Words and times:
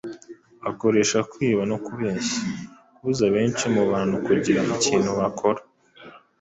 Akoresha 0.71 1.19
kwiba 1.31 1.61
no 1.71 1.77
kubeshya, 1.85 2.37
kubuza 2.95 3.21
abenshi 3.29 3.65
mu 3.75 3.83
bantu 3.91 4.15
kugira 4.25 4.59
ikintu 4.75 5.09
bakora 5.19 5.61